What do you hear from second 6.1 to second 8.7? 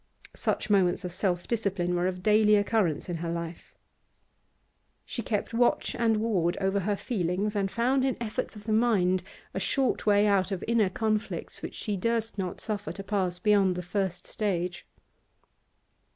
ward over her feelings and found in efforts of